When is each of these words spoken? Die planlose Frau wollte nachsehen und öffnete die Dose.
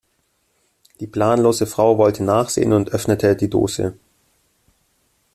Die 0.99 1.05
planlose 1.05 1.67
Frau 1.67 1.99
wollte 1.99 2.23
nachsehen 2.23 2.73
und 2.73 2.89
öffnete 2.89 3.35
die 3.35 3.51
Dose. 3.51 3.95